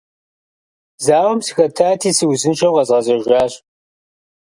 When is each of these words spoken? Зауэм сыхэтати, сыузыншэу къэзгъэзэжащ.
Зауэм 1.05 1.39
сыхэтати, 1.45 2.11
сыузыншэу 2.17 2.73
къэзгъэзэжащ. 2.75 3.53